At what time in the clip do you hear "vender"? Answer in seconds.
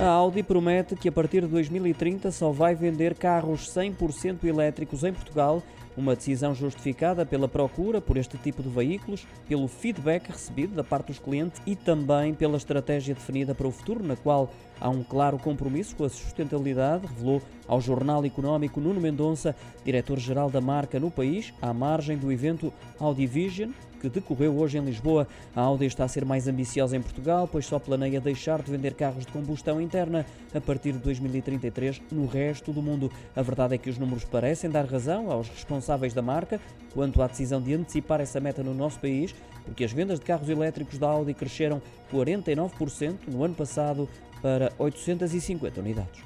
2.74-3.14, 28.70-28.94